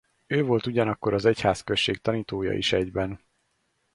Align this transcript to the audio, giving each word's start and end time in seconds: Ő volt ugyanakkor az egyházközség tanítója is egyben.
Ő 0.27 0.43
volt 0.43 0.65
ugyanakkor 0.65 1.13
az 1.13 1.25
egyházközség 1.25 1.97
tanítója 1.97 2.53
is 2.53 2.73
egyben. 2.73 3.19